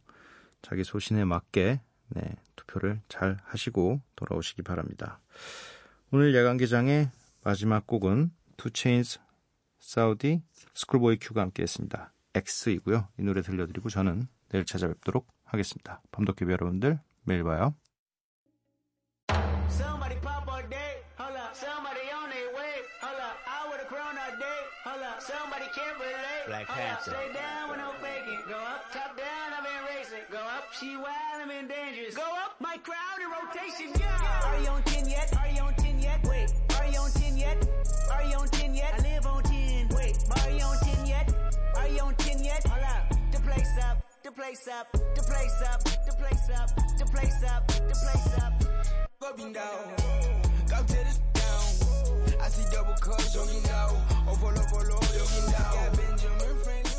자기 0.61 0.83
소신에 0.83 1.23
맞게 1.23 1.81
네, 2.09 2.35
투표를 2.55 3.01
잘 3.07 3.37
하시고 3.45 4.01
돌아오시기 4.15 4.63
바랍니다. 4.63 5.19
오늘 6.11 6.35
야간개장의 6.35 7.09
마지막 7.43 7.87
곡은 7.87 8.31
투체인스 8.57 9.19
사우디 9.79 10.41
스쿨보이 10.73 11.17
큐가 11.21 11.41
함께했습니다. 11.41 12.11
X이고요. 12.33 13.07
이 13.19 13.23
노래 13.23 13.41
들려드리고 13.41 13.89
저는 13.89 14.27
내일 14.49 14.65
찾아뵙도록 14.65 15.27
하겠습니다. 15.45 16.01
밤도깨비 16.11 16.51
여러분들 16.51 16.99
매일 17.23 17.43
봐요. 17.43 17.75
Somebody 25.21 25.69
can't 25.69 25.99
relate, 25.99 26.47
Black 26.47 26.65
hold 26.65 26.81
up. 26.81 27.05
Panther. 27.05 27.11
Stay 27.13 27.29
down 27.33 27.69
with 27.69 27.77
no 27.77 27.93
faking. 28.01 28.41
Go 28.49 28.57
up, 28.57 28.89
top 28.91 29.15
down, 29.15 29.53
I've 29.53 29.63
been 29.63 29.83
racing. 29.85 30.25
Go 30.31 30.41
up, 30.41 30.73
she 30.73 30.97
wild, 30.97 31.37
I'm 31.45 31.51
in 31.51 31.67
dangerous. 31.67 32.15
Go 32.15 32.25
up, 32.25 32.57
my 32.59 32.77
crowd 32.81 33.21
in 33.21 33.29
rotation, 33.29 33.93
yeah. 34.01 34.20
Place 43.71 43.85
up, 43.85 43.97
the 44.23 44.31
place 44.31 44.67
up, 44.67 44.91
the 44.91 45.23
place 45.23 45.61
up, 45.61 45.83
the 45.83 46.13
place 46.17 46.49
up, 46.59 46.69
the 46.97 47.05
place 47.05 47.43
up, 47.43 47.67
the 47.67 47.83
place 47.83 48.39
up. 48.39 48.53
up 49.23 49.39
and 49.39 49.53
down. 49.53 49.95
Go 50.67 50.77
to 50.77 50.93
this 50.93 51.19
down. 51.33 52.41
I 52.41 52.49
see 52.49 52.65
double 52.75 52.93
cups, 52.95 53.35
yogi 53.35 53.59
now. 53.67 53.89
Overload, 54.29 54.57
oh, 54.59 54.75
overload, 54.75 55.03
yogi 55.13 55.51
now. 55.51 55.71
Got 55.73 55.97
Benjamin 55.97 56.55
Franklin. 56.63 56.90